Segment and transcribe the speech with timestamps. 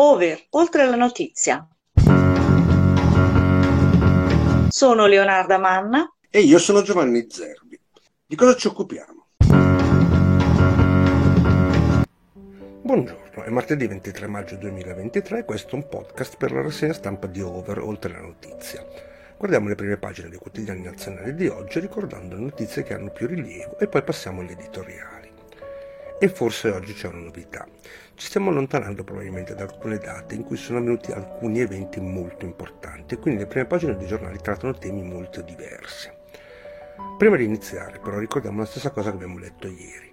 [0.00, 1.66] Over, oltre la notizia.
[4.68, 6.08] Sono Leonarda Manna.
[6.30, 7.80] E io sono Giovanni Zerbi.
[8.24, 9.26] Di cosa ci occupiamo?
[12.82, 17.26] Buongiorno, è martedì 23 maggio 2023 e questo è un podcast per la rassegna stampa
[17.26, 18.86] di Over, oltre la notizia.
[19.36, 23.26] Guardiamo le prime pagine dei quotidiani nazionali di oggi ricordando le notizie che hanno più
[23.26, 25.17] rilievo e poi passiamo agli editoriali.
[26.20, 27.64] E forse oggi c'è una novità.
[28.14, 33.14] Ci stiamo allontanando probabilmente da alcune date in cui sono avvenuti alcuni eventi molto importanti
[33.14, 36.10] e quindi le prime pagine dei giornali trattano temi molto diversi.
[37.16, 40.12] Prima di iniziare però ricordiamo la stessa cosa che abbiamo letto ieri.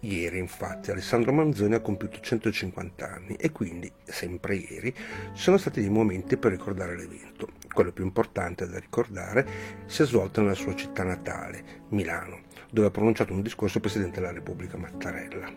[0.00, 5.80] Ieri infatti Alessandro Manzoni ha compiuto 150 anni e quindi, sempre ieri, ci sono stati
[5.80, 7.48] dei momenti per ricordare l'evento.
[7.72, 9.46] Quello più importante da ricordare
[9.86, 14.20] si è svolto nella sua città natale, Milano, dove ha pronunciato un discorso il Presidente
[14.20, 15.48] della Repubblica Mattarella.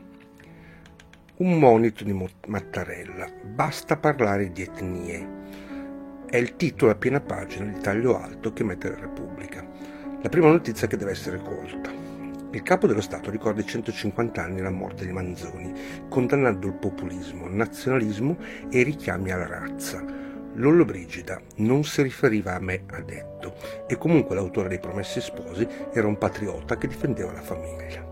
[1.37, 5.27] Un monito di Mattarella, basta parlare di etnie.
[6.25, 9.65] È il titolo a piena pagina di taglio alto che mette la Repubblica.
[10.21, 11.91] La prima notizia che deve essere colta.
[12.51, 15.71] Il capo dello Stato ricorda i 150 anni dalla morte di Manzoni,
[16.09, 18.37] condannando il populismo, il nazionalismo
[18.69, 20.28] e i richiami alla razza.
[20.59, 23.55] Lollo Brigida non si riferiva a me, ha detto,
[23.87, 28.05] e comunque l'autore dei Promessi Sposi era un patriota che difendeva la famiglia.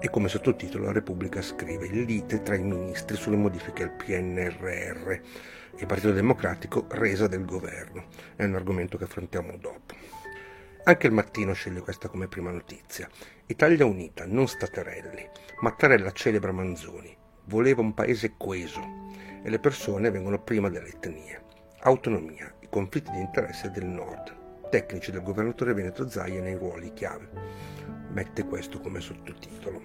[0.00, 5.20] E come sottotitolo la Repubblica scrive il lite tra i ministri sulle modifiche al PNRR.
[5.76, 8.06] Il Partito Democratico resa del governo.
[8.36, 9.94] È un argomento che affrontiamo dopo.
[10.84, 13.06] Anche il mattino sceglie questa come prima notizia.
[13.44, 15.28] Italia Unita, non staterelli.
[15.60, 17.14] Mattarella celebra Manzoni.
[17.44, 18.80] Voleva un paese coeso
[19.42, 21.45] e le persone vengono prima delle etnie.
[21.86, 24.68] Autonomia, i conflitti di interesse del nord.
[24.70, 27.28] Tecnici del governatore Veneto Zaia nei ruoli chiave.
[28.10, 29.80] Mette questo come sottotitolo.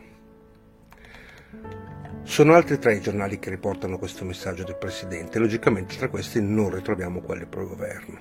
[2.23, 6.73] Sono altri tre i giornali che riportano questo messaggio del Presidente logicamente tra questi non
[6.73, 8.19] ritroviamo quelli pro governo.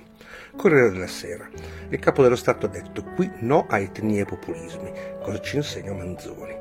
[0.55, 1.49] Corriere della Sera.
[1.89, 4.91] Il capo dello Stato ha detto qui no a etnie e populismi.
[5.23, 6.60] Cosa ci insegna Manzoni?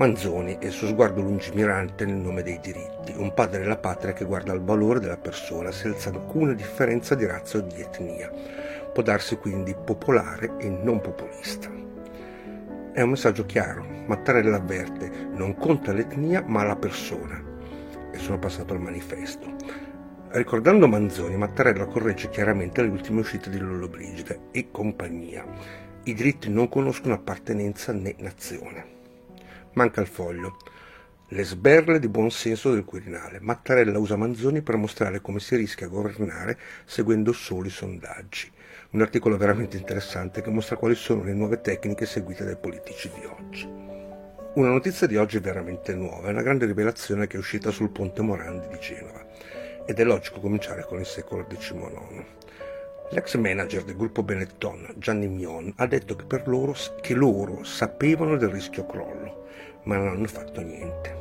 [0.00, 4.24] Manzoni e il suo sguardo lungimirante nel nome dei diritti, un padre della patria che
[4.24, 8.32] guarda al valore della persona senza alcuna differenza di razza o di etnia.
[8.94, 11.68] Può darsi quindi popolare e non populista.
[12.94, 13.84] È un messaggio chiaro.
[14.06, 17.38] Mattarella avverte, non conta l'etnia ma la persona.
[18.10, 19.54] E sono passato al manifesto.
[20.30, 25.44] Ricordando Manzoni, Mattarella corregge chiaramente le ultime uscite di Lollobrigida e compagnia.
[26.04, 28.99] I diritti non conoscono appartenenza né nazione.
[29.74, 30.56] Manca il foglio.
[31.28, 33.38] Le sberle di buon senso del Quirinale.
[33.40, 38.50] Mattarella usa Manzoni per mostrare come si rischia a governare seguendo solo i sondaggi.
[38.90, 43.24] Un articolo veramente interessante che mostra quali sono le nuove tecniche seguite dai politici di
[43.24, 43.64] oggi.
[44.54, 48.22] Una notizia di oggi veramente nuova, è una grande rivelazione che è uscita sul ponte
[48.22, 49.24] Morandi di Genova.
[49.86, 52.24] Ed è logico cominciare con il secolo XIX.
[53.10, 58.36] L'ex manager del gruppo Benetton, Gianni Mion, ha detto che per loro, che loro sapevano
[58.36, 59.39] del rischio crollo
[59.84, 61.18] ma non hanno fatto niente.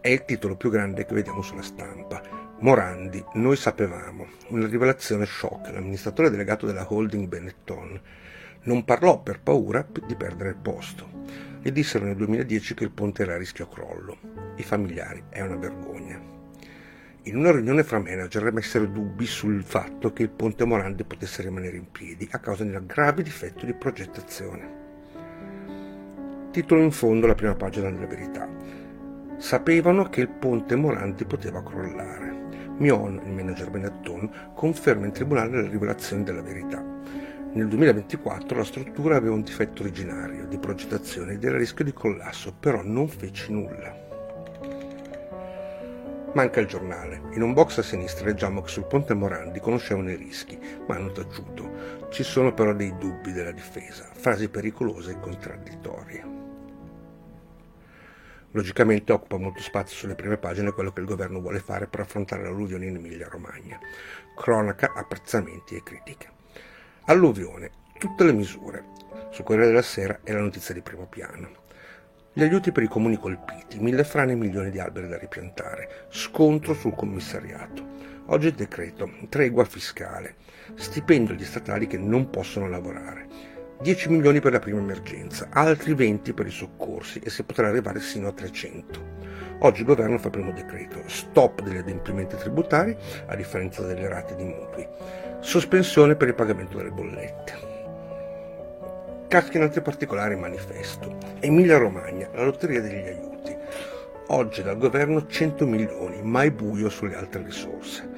[0.00, 2.22] È il titolo più grande che vediamo sulla stampa.
[2.60, 8.00] Morandi, noi sapevamo, una rivelazione shock, l'amministratore delegato della holding Benetton
[8.62, 11.08] non parlò per paura di perdere il posto.
[11.62, 14.18] Gli dissero nel 2010 che il ponte era a rischio crollo.
[14.56, 16.20] I familiari, è una vergogna.
[17.24, 21.76] In una riunione fra manager emessero dubbi sul fatto che il ponte Morandi potesse rimanere
[21.76, 24.79] in piedi a causa di un grave difetto di progettazione.
[26.50, 28.48] Titolo in fondo la prima pagina della verità.
[29.36, 32.66] Sapevano che il ponte Morandi poteva crollare.
[32.78, 36.84] Mion, il manager Benetton, conferma in tribunale la rivelazione della verità.
[37.52, 41.92] Nel 2024 la struttura aveva un difetto originario di progettazione ed era a rischio di
[41.92, 44.08] collasso, però non fece nulla.
[46.32, 47.22] Manca il giornale.
[47.32, 51.12] In un box a sinistra leggiamo che sul ponte Morandi conoscevano i rischi, ma hanno
[51.12, 52.08] taciuto.
[52.10, 56.39] Ci sono però dei dubbi della difesa, frasi pericolose e contraddittorie.
[58.52, 62.42] Logicamente occupa molto spazio sulle prime pagine quello che il governo vuole fare per affrontare
[62.42, 63.78] l'alluvione in Emilia-Romagna.
[64.34, 66.28] Cronaca, apprezzamenti e critiche.
[67.04, 68.84] Alluvione, tutte le misure.
[69.30, 71.58] Sul Corriere della Sera è la notizia di primo piano.
[72.32, 76.74] Gli aiuti per i comuni colpiti, mille frane e milioni di alberi da ripiantare, scontro
[76.74, 77.98] sul commissariato.
[78.26, 80.36] Oggi il decreto, tregua fiscale,
[80.74, 83.26] stipendio agli statali che non possono lavorare,
[83.82, 87.98] 10 milioni per la prima emergenza, altri 20 per i soccorsi e si potrà arrivare
[88.00, 89.18] sino a 300.
[89.60, 92.94] Oggi il governo fa il primo decreto, stop degli adempimenti tributari
[93.26, 94.86] a differenza delle rate di mutui,
[95.40, 97.68] sospensione per il pagamento delle bollette.
[99.28, 101.16] Casca in altri particolari manifesto.
[101.40, 103.56] Emilia Romagna, la lotteria degli aiuti.
[104.26, 108.08] oggi dal governo 100 milioni, mai buio sulle altre risorse.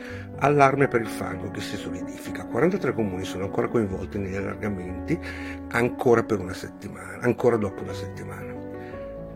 [0.45, 2.47] Allarme per il fango che si solidifica.
[2.47, 5.17] 43 comuni sono ancora coinvolti negli allargamenti,
[5.69, 8.53] ancora settimana, ancora dopo una settimana.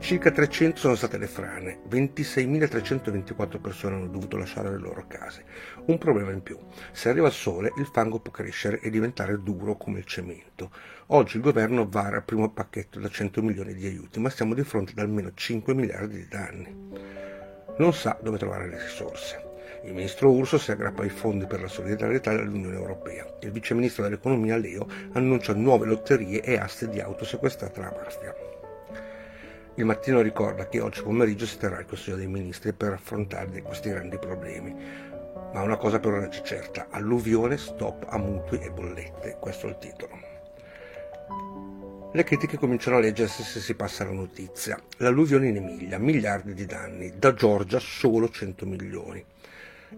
[0.01, 5.45] Circa 300 sono state le frane, 26.324 persone hanno dovuto lasciare le loro case.
[5.85, 6.59] Un problema in più,
[6.91, 10.73] se arriva il sole il fango può crescere e diventare duro come il cemento.
[11.11, 14.65] Oggi il governo vara il primo pacchetto da 100 milioni di aiuti, ma siamo di
[14.65, 16.77] fronte ad almeno 5 miliardi di danni.
[17.79, 19.55] Non sa dove trovare le risorse.
[19.87, 23.25] Il ministro Urso si aggrappa ai fondi per la solidarietà dell'Unione Europea.
[23.43, 28.35] Il vice ministro dell'economia Leo annuncia nuove lotterie e aste di auto sequestrate alla mafia.
[29.77, 33.91] Il mattino ricorda che oggi pomeriggio si terrà il Consiglio dei Ministri per affrontare questi
[33.91, 34.75] grandi problemi.
[35.53, 39.71] Ma una cosa per ora ci certa, alluvione, stop a mutui e bollette, questo è
[39.71, 40.19] il titolo.
[42.13, 44.77] Le critiche cominciano a leggersi se si passa la notizia.
[44.97, 49.23] L'alluvione in Emilia, miliardi di danni, da Giorgia solo 100 milioni.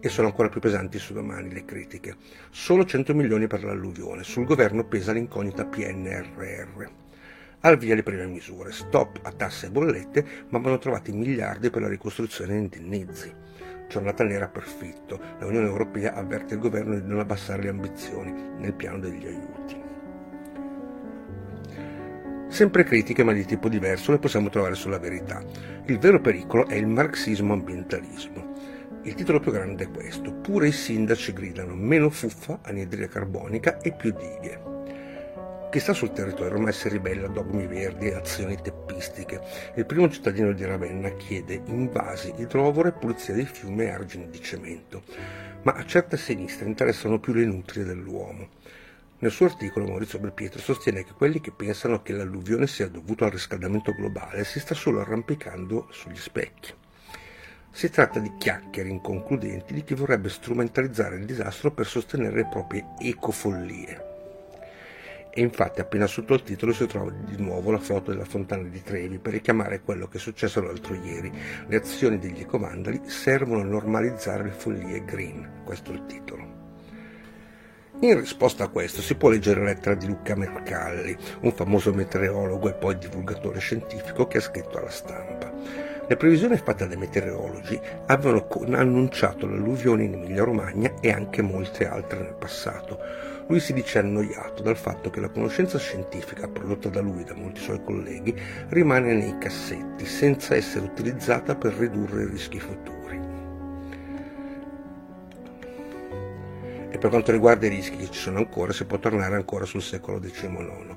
[0.00, 2.17] E sono ancora più pesanti su domani le critiche.
[2.50, 7.06] Solo 100 milioni per l'alluvione, sul governo pesa l'incognita PNRR
[7.61, 11.82] al via le prime misure, stop a tasse e bollette, ma vanno trovati miliardi per
[11.82, 13.35] la ricostruzione e indennizzi.
[13.88, 18.32] Giornata nera per Fitto, la Unione Europea avverte il governo di non abbassare le ambizioni
[18.58, 19.87] nel piano degli aiuti.
[22.49, 25.43] Sempre critiche ma di tipo diverso le possiamo trovare sulla verità.
[25.87, 28.55] Il vero pericolo è il marxismo-ambientalismo.
[29.02, 33.92] Il titolo più grande è questo, pure i sindaci gridano meno fuffa, anidride carbonica e
[33.92, 34.76] più dighe.
[35.70, 39.40] Chi sta sul territorio ormai si ribella a dogmi verdi e azioni teppistiche.
[39.76, 45.02] Il primo cittadino di Ravenna chiede invasi, idrovore, pulizia dei fiumi e argini di cemento.
[45.62, 48.48] Ma a certe sinistre interessano più le nutrie dell'uomo.
[49.18, 53.32] Nel suo articolo Maurizio Belpietro sostiene che quelli che pensano che l'alluvione sia dovuta al
[53.32, 56.72] riscaldamento globale si sta solo arrampicando sugli specchi.
[57.70, 62.85] Si tratta di chiacchiere inconcludenti di chi vorrebbe strumentalizzare il disastro per sostenere le proprie
[62.99, 64.09] ecofollie
[65.38, 68.82] e infatti appena sotto il titolo si trova di nuovo la foto della fontana di
[68.82, 71.31] Trevi per richiamare quello che è successo l'altro ieri.
[71.69, 76.56] Le azioni degli ecomandali servono a normalizzare le follie green, questo è il titolo.
[78.00, 82.69] In risposta a questo si può leggere la lettera di Luca Mercalli, un famoso meteorologo
[82.69, 85.53] e poi divulgatore scientifico che ha scritto alla stampa.
[86.08, 92.34] Le previsioni fatte dai meteorologi avevano annunciato l'alluvione in Emilia-Romagna e anche molte altre nel
[92.34, 92.99] passato
[93.49, 97.34] lui si dice annoiato dal fatto che la conoscenza scientifica prodotta da lui e da
[97.34, 98.38] molti suoi colleghi
[98.69, 103.20] rimane nei cassetti senza essere utilizzata per ridurre i rischi futuri.
[106.90, 109.82] E per quanto riguarda i rischi che ci sono ancora, si può tornare ancora sul
[109.82, 110.96] secolo XIX.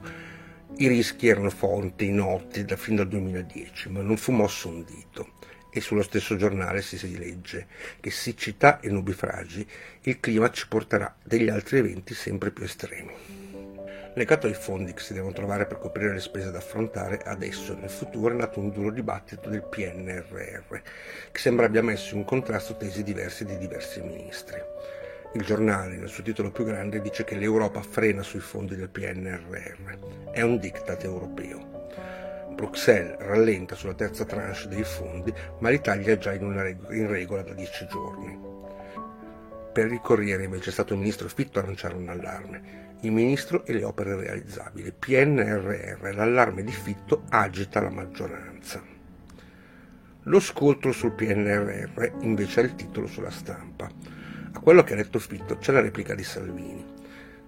[0.81, 5.33] I rischi erano fonti noti da fin dal 2010, ma non fu mosso un dito
[5.69, 7.67] e sullo stesso giornale si, si legge
[7.99, 9.67] che siccità e nubifragi
[10.01, 13.13] il clima ci porterà degli altri eventi sempre più estremi.
[14.15, 17.75] Legato ai fondi che si devono trovare per coprire le spese da affrontare, adesso e
[17.75, 20.81] nel futuro è nato un duro dibattito del PNRR,
[21.31, 24.59] che sembra abbia messo in contrasto tesi diverse di diversi ministri.
[25.33, 30.29] Il giornale, nel suo titolo più grande, dice che l'Europa frena sui fondi del PNRR.
[30.31, 31.71] È un diktat europeo.
[32.53, 37.43] Bruxelles rallenta sulla terza tranche dei fondi, ma l'Italia è già in, reg- in regola
[37.43, 38.37] da dieci giorni.
[39.71, 42.97] Per il Corriere invece è stato il ministro Fitto a lanciare un allarme.
[42.99, 44.91] Il ministro e le opere realizzabili.
[44.91, 48.83] PNRR, l'allarme di Fitto agita la maggioranza.
[50.23, 54.19] Lo scontro sul PNRR invece è il titolo sulla stampa.
[54.53, 56.85] A quello che ha detto Fitto c'è la replica di Salvini.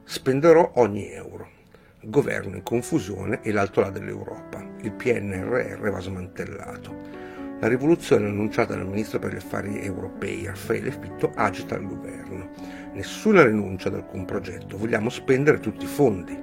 [0.03, 1.61] Spenderò ogni euro
[2.03, 4.65] governo in confusione e l'alto là dell'Europa.
[4.81, 7.21] Il PNRR va smantellato.
[7.59, 12.49] La rivoluzione annunciata dal ministro per gli affari europei Raffaele Fitto agita il governo.
[12.93, 16.41] Nessuna rinuncia ad alcun progetto, vogliamo spendere tutti i fondi.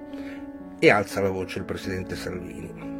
[0.79, 3.00] E alza la voce il presidente Salvini.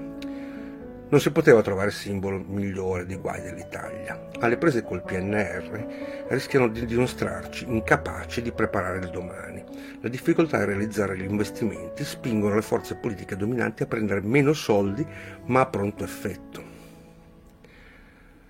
[1.11, 4.29] Non si poteva trovare simbolo migliore di guai dell'Italia.
[4.39, 9.65] Alle prese col PNR rischiano di dimostrarci incapaci di preparare il domani.
[10.03, 15.05] La difficoltà a realizzare gli investimenti spingono le forze politiche dominanti a prendere meno soldi
[15.47, 16.63] ma a pronto effetto.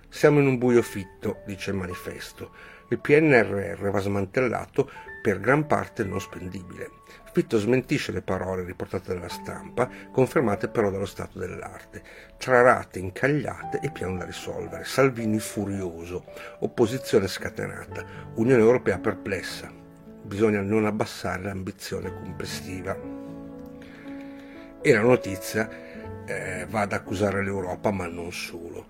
[0.07, 2.51] Siamo in un buio fitto, dice il manifesto.
[2.89, 4.87] Il PNRR va smantellato
[5.23, 6.89] per gran parte non spendibile.
[7.33, 12.03] Fitto smentisce le parole riportate dalla stampa, confermate però dallo stato dell'arte.
[12.37, 14.83] Tra rate incagliate e piano da risolvere.
[14.83, 16.25] Salvini furioso,
[16.59, 18.03] opposizione scatenata,
[18.35, 19.71] Unione Europea perplessa.
[20.23, 22.97] Bisogna non abbassare l'ambizione complessiva.
[24.81, 25.69] E la notizia
[26.25, 28.85] eh, va ad accusare l'Europa, ma non solo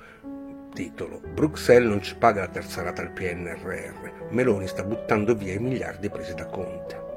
[0.73, 1.19] Titolo.
[1.19, 4.29] Bruxelles non ci paga la terza rata al PNRR.
[4.31, 7.10] Meloni sta buttando via i miliardi presi da Conte.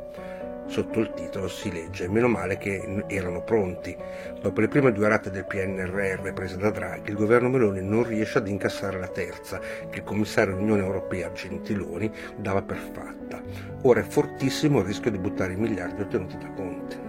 [0.67, 3.97] Sotto il titolo si legge meno male che erano pronti.
[4.41, 8.39] Dopo le prime due rate del PNRR prese da Draghi, il governo Meloni non riesce
[8.39, 13.43] ad incassare la terza, che il commissario dell'Unione Europea Gentiloni dava per fatta.
[13.83, 17.04] Ora è fortissimo il rischio di buttare i miliardi ottenuti da Conte.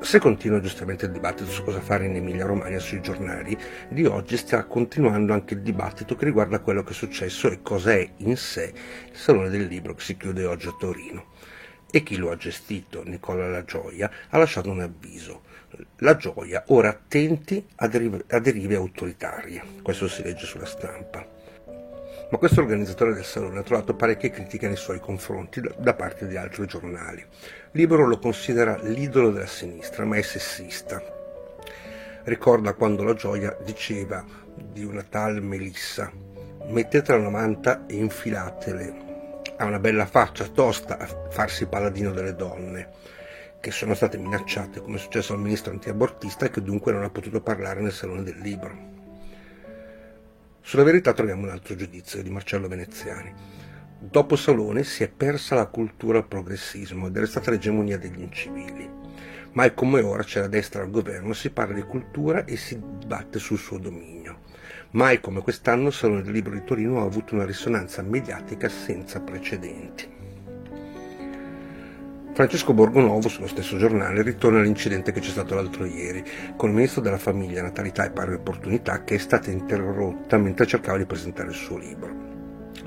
[0.00, 4.64] Se continua giustamente il dibattito su cosa fare in Emilia-Romagna sui giornali, di oggi sta
[4.64, 8.72] continuando anche il dibattito che riguarda quello che è successo e cosa è in sé
[9.10, 11.32] il Salone del Libro che si chiude oggi a Torino.
[11.90, 15.42] E chi lo ha gestito, Nicola La Gioia, ha lasciato un avviso.
[15.98, 19.62] La Gioia, ora attenti a derive, a derive autoritarie.
[19.82, 21.36] Questo si legge sulla stampa
[22.30, 26.36] ma questo organizzatore del salone ha trovato parecchie critiche nei suoi confronti da parte di
[26.36, 27.24] altri giornali.
[27.72, 31.02] Libero lo considera l'idolo della sinistra, ma è sessista.
[32.24, 36.10] Ricorda quando la gioia diceva di una tal Melissa,
[36.68, 39.06] mettetela una manta e infilatele.
[39.56, 42.90] Ha una bella faccia tosta a farsi paladino delle donne,
[43.60, 47.10] che sono state minacciate, come è successo al ministro antiabortista e che dunque non ha
[47.10, 48.96] potuto parlare nel Salone del Libro.
[50.62, 53.66] Sulla verità troviamo un altro giudizio di Marcello Veneziani.
[54.00, 58.88] Dopo Salone si è persa la cultura al progressismo ed è restata l'egemonia degli incivili.
[59.54, 63.40] Mai come ora c'è la destra al governo, si parla di cultura e si dibatte
[63.40, 64.38] sul suo dominio.
[64.90, 70.08] Mai come quest'anno Salone del Libro di Torino ha avuto una risonanza mediatica senza precedenti.
[72.34, 76.24] Francesco Borgonovo, sullo stesso giornale, ritorna all'incidente che c'è stato l'altro ieri,
[76.56, 80.98] con il ministro della famiglia, natalità e pari opportunità, che è stata interrotta mentre cercava
[80.98, 82.37] di presentare il suo libro.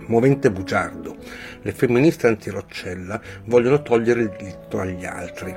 [0.07, 1.15] Movente bugiardo.
[1.61, 5.55] Le femministe anti-Roccella vogliono togliere il diritto agli altri.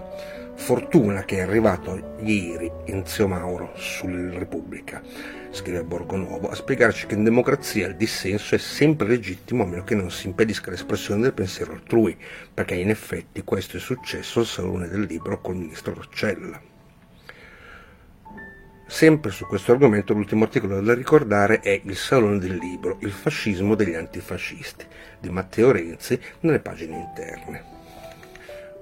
[0.56, 5.02] Fortuna che è arrivato ieri Enzio Mauro sul Repubblica,
[5.50, 9.96] scrive Borgonovo, a spiegarci che in democrazia il dissenso è sempre legittimo a meno che
[9.96, 12.16] non si impedisca l'espressione del pensiero altrui,
[12.52, 16.73] perché in effetti questo è successo al Salone del Libro col ministro Roccella.
[18.94, 23.74] Sempre su questo argomento l'ultimo articolo da ricordare è Il Salone del Libro, il fascismo
[23.74, 24.86] degli antifascisti,
[25.18, 27.64] di Matteo Renzi, nelle pagine interne.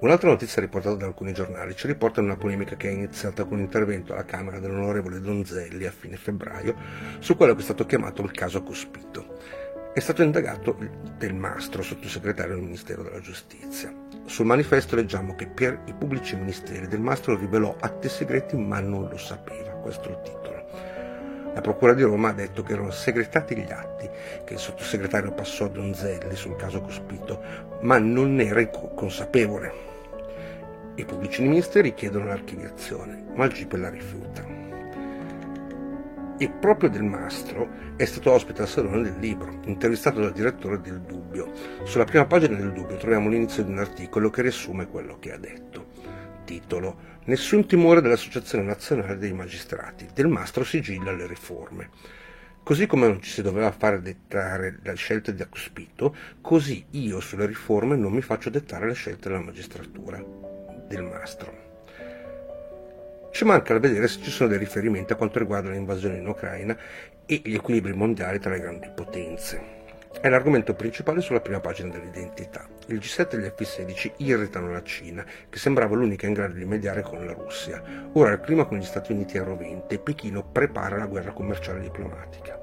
[0.01, 4.13] Un'altra notizia riportata da alcuni giornali ci riporta una polemica che è iniziata con l'intervento
[4.13, 6.75] alla Camera dell'onorevole Donzelli a fine febbraio
[7.17, 9.39] su quello che è stato chiamato il caso Cospito.
[9.95, 10.77] È stato indagato
[11.17, 13.91] Del Mastro, sottosegretario del Ministero della Giustizia.
[14.25, 19.09] Sul manifesto leggiamo che per i pubblici ministeri Del Mastro rivelò atti segreti ma non
[19.09, 20.63] lo sapeva, questo titolo.
[21.53, 24.09] La Procura di Roma ha detto che erano segretati gli atti
[24.43, 27.43] che il sottosegretario passò a Donzelli sul caso Cospito,
[27.81, 29.91] ma non ne era consapevole.
[30.95, 34.43] I pubblici ministeri chiedono l'archiviazione, ma il GIP la rifiuta.
[36.39, 41.01] E proprio Del Mastro è stato ospite al Salone del Libro, intervistato dal direttore del
[41.01, 41.51] Dubbio.
[41.83, 45.37] Sulla prima pagina del Dubbio troviamo l'inizio di un articolo che riassume quello che ha
[45.37, 45.85] detto.
[46.45, 50.09] Titolo Nessun timore dell'Associazione Nazionale dei Magistrati.
[50.13, 51.89] Del Mastro sigilla le riforme.
[52.61, 57.45] Così come non ci si doveva fare dettare le scelte di Acospito, così io sulle
[57.45, 60.21] riforme non mi faccio dettare le scelte della magistratura
[60.85, 61.71] del mastro.
[63.31, 66.77] Ci manca da vedere se ci sono dei riferimenti a quanto riguarda l'invasione in Ucraina
[67.25, 69.81] e gli equilibri mondiali tra le grandi potenze.
[70.19, 72.67] È l'argomento principale sulla prima pagina dell'identità.
[72.87, 77.01] Il G7 e gli F-16 irritano la Cina, che sembrava l'unica in grado di mediare
[77.01, 77.81] con la Russia.
[78.13, 81.79] Ora il clima con gli Stati Uniti è rovente e Pechino prepara la guerra commerciale
[81.79, 82.59] e diplomatica.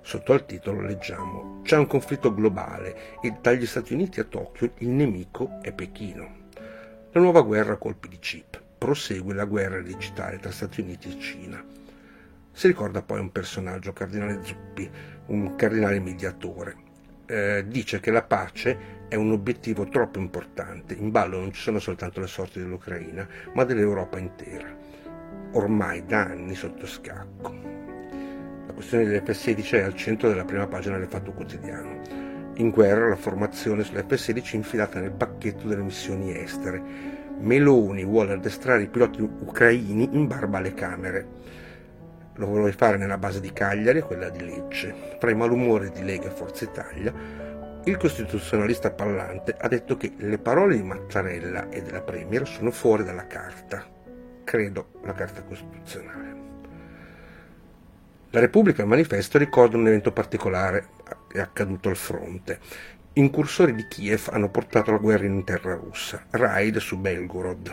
[0.00, 4.88] Sotto al titolo leggiamo C'è un conflitto globale e dagli Stati Uniti a Tokyo il
[4.88, 6.42] nemico è Pechino.
[7.12, 8.60] La nuova guerra a colpi di chip.
[8.78, 11.64] Prosegue la guerra digitale tra Stati Uniti e Cina.
[12.50, 14.90] Si ricorda poi un personaggio, Cardinale Zuppi,
[15.26, 16.83] un cardinale mediatore.
[17.26, 20.94] Eh, dice che la pace è un obiettivo troppo importante.
[20.94, 24.68] In ballo non ci sono soltanto le sorti dell'Ucraina, ma dell'Europa intera.
[25.52, 27.54] Ormai da anni sotto scacco.
[28.66, 32.00] La questione dell'F-16 è al centro della prima pagina del Fatto Quotidiano.
[32.56, 36.82] In guerra la formazione sull'F-16 infilata nel pacchetto delle missioni estere.
[37.38, 41.26] Meloni vuole addestrare i piloti ucraini in barba alle Camere.
[42.36, 45.16] Lo vuole fare nella base di Cagliari e quella di Lecce.
[45.20, 47.12] Fra i malumori di Lega e Forza Italia,
[47.84, 53.04] il costituzionalista Pallante ha detto che le parole di Mattarella e della Premier sono fuori
[53.04, 53.84] dalla carta.
[54.42, 56.34] Credo la carta costituzionale.
[58.30, 60.88] La Repubblica al manifesto ricorda un evento particolare
[61.30, 62.58] è accaduto al fronte.
[63.12, 67.72] Incursori di Kiev hanno portato la guerra in terra russa, raid su Belgorod.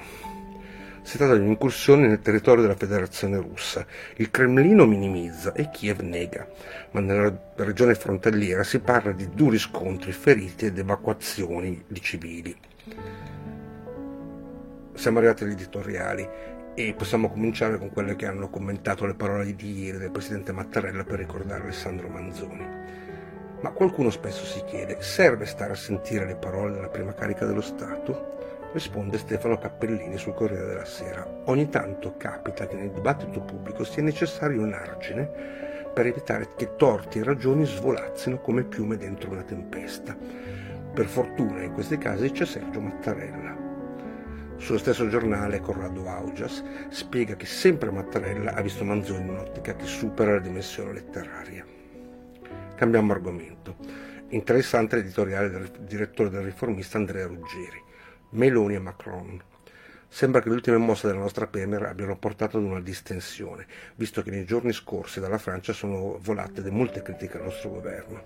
[1.03, 3.86] Si tratta di un'incursione nel territorio della Federazione russa.
[4.17, 6.48] Il Cremlino minimizza e Kiev nega,
[6.91, 12.55] ma nella regione frontaliera si parla di duri scontri, feriti ed evacuazioni di civili.
[14.93, 16.27] Siamo arrivati agli editoriali
[16.75, 21.03] e possiamo cominciare con quelle che hanno commentato le parole di ieri del presidente Mattarella
[21.03, 22.65] per ricordare Alessandro Manzoni.
[23.62, 27.62] Ma qualcuno spesso si chiede, serve stare a sentire le parole della prima carica dello
[27.62, 28.40] Stato?
[28.74, 31.28] Risponde Stefano Cappellini sul Corriere della Sera.
[31.46, 35.30] Ogni tanto capita che nel dibattito pubblico sia necessario un argine
[35.94, 40.16] per evitare che torti e ragioni svolazzino come piume dentro una tempesta.
[40.94, 43.58] Per fortuna in questi casi c'è Sergio Mattarella.
[44.56, 49.86] Sullo stesso giornale Corrado Augias spiega che sempre Mattarella ha visto Manzoni in un'ottica che
[49.86, 51.66] supera la dimensione letteraria.
[52.75, 53.75] Cambiamo argomento.
[54.30, 57.90] Interessante l'editoriale del direttore del riformista Andrea Ruggeri.
[58.31, 59.41] Meloni e Macron.
[60.07, 64.29] Sembra che le ultime mosse della nostra Premier abbiano portato ad una distensione, visto che
[64.29, 68.23] nei giorni scorsi dalla Francia sono volate molte critiche al nostro governo.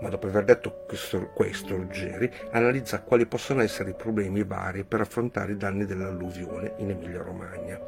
[0.00, 5.00] Ma dopo aver detto questo, questo Ruggeri analizza quali possono essere i problemi vari per
[5.00, 7.80] affrontare i danni dell'alluvione in Emilia-Romagna.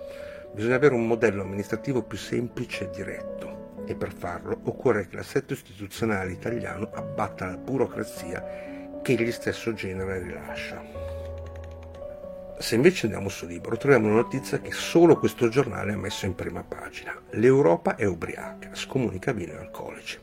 [0.52, 5.54] Bisogna avere un modello amministrativo più semplice e diretto e per farlo occorre che l'assetto
[5.54, 8.44] istituzionale italiano abbatta la burocrazia
[9.02, 11.09] che egli stesso genera e rilascia.
[12.60, 16.34] Se invece andiamo su Libro troviamo una notizia che solo questo giornale ha messo in
[16.34, 17.18] prima pagina.
[17.30, 20.18] L'Europa è ubriaca, scomunica vino e alcolici.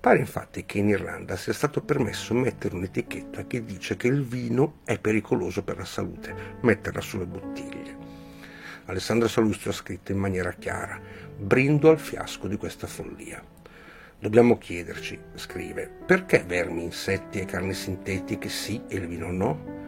[0.00, 4.80] Pare infatti che in Irlanda sia stato permesso mettere un'etichetta che dice che il vino
[4.84, 7.96] è pericoloso per la salute, metterla sulle bottiglie.
[8.86, 11.00] Alessandro Salustio ha scritto in maniera chiara,
[11.38, 13.40] brindo al fiasco di questa follia.
[14.18, 19.78] Dobbiamo chiederci, scrive, perché vermi, insetti e carni sintetiche sì e il vino no?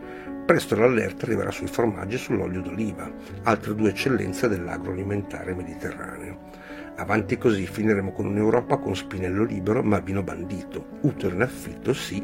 [0.45, 3.11] Presto l'allerta arriverà sui formaggi e sull'olio d'oliva,
[3.45, 6.51] altre due eccellenze dell'agroalimentare mediterraneo.
[6.97, 12.23] Avanti così finiremo con un'Europa con spinello libero ma vino bandito, utero in affitto sì,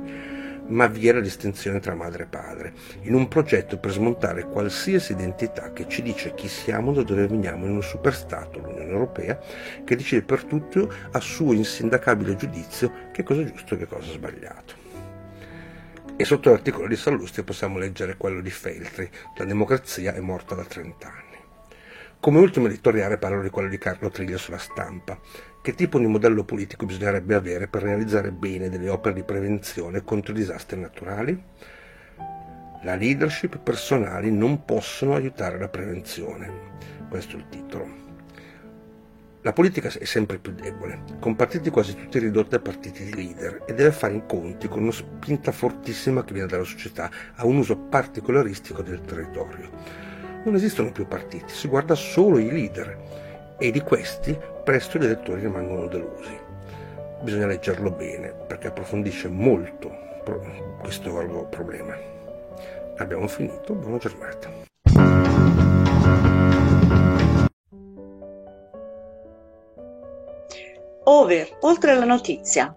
[0.66, 5.72] ma via la distinzione tra madre e padre, in un progetto per smontare qualsiasi identità
[5.72, 9.38] che ci dice chi siamo, da dove veniamo in un superstato, l'Unione Europea,
[9.84, 14.10] che decide per tutto a suo insindacabile giudizio che cosa è giusto e che cosa
[14.10, 14.87] è sbagliato.
[16.16, 20.64] E sotto l'articolo di Sallusti possiamo leggere quello di Feltri, La democrazia è morta da
[20.64, 21.36] 30 anni.
[22.20, 25.20] Come ultimo editoriale parlo di quello di Carlo Triglia sulla stampa.
[25.62, 30.32] Che tipo di modello politico bisognerebbe avere per realizzare bene delle opere di prevenzione contro
[30.32, 31.40] i disastri naturali?
[32.82, 36.50] La leadership personali non possono aiutare la prevenzione.
[37.08, 37.97] Questo è il titolo.
[39.48, 43.62] La politica è sempre più debole, con partiti quasi tutti ridotti a partiti di leader
[43.66, 47.56] e deve fare i conti con una spinta fortissima che viene dalla società a un
[47.56, 49.70] uso particolaristico del territorio.
[50.44, 55.40] Non esistono più partiti, si guarda solo i leader e di questi presto gli elettori
[55.40, 56.38] rimangono delusi.
[57.22, 59.90] Bisogna leggerlo bene perché approfondisce molto
[60.78, 61.10] questo
[61.48, 61.96] problema.
[62.98, 65.67] Abbiamo finito, buona giornata.
[71.10, 72.74] Over, oltre la notizia.